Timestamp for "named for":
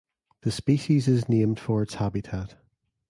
1.29-1.83